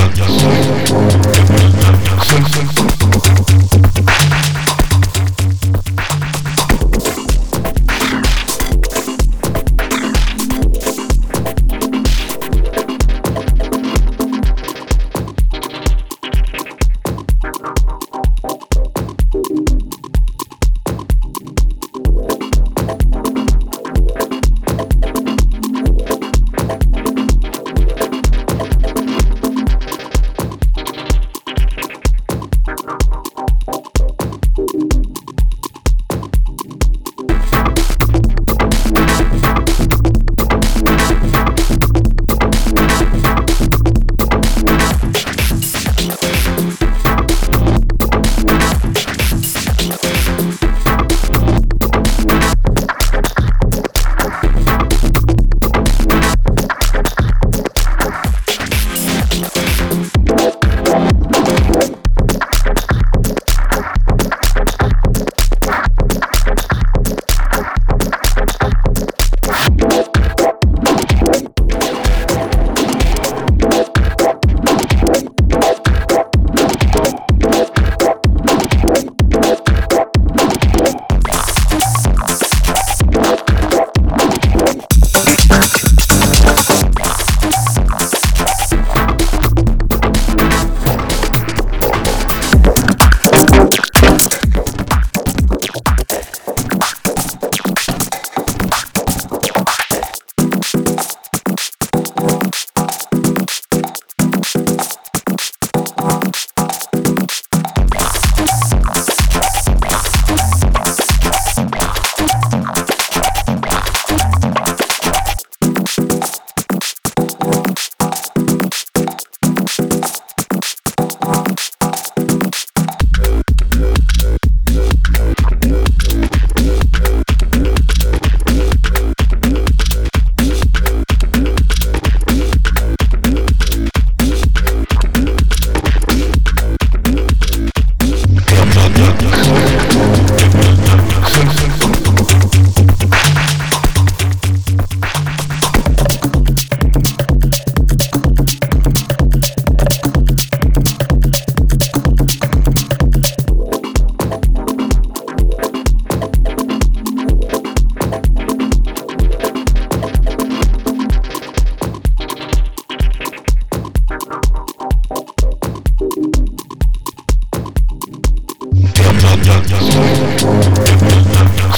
[0.00, 0.59] jump, jump, jump.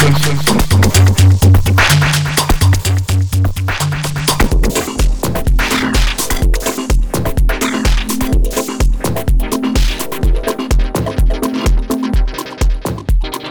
[0.00, 0.97] Thank you.